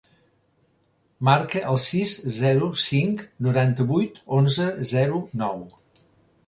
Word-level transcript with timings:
Marca 1.29 1.61
el 1.73 1.77
sis, 1.83 2.13
zero, 2.39 2.71
cinc, 2.85 3.21
noranta-vuit, 3.49 4.19
onze, 4.41 4.69
zero, 4.95 5.23
nou. 5.45 5.63